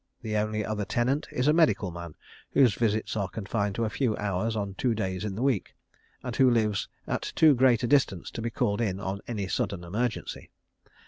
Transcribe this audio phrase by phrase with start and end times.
[0.23, 2.15] The only other tenant is a medical man,
[2.53, 5.75] whose visits are confined to a few hours on two days in the week,
[6.23, 9.83] and who lives at too great a distance to be called in on any sudden
[9.83, 10.49] emergency.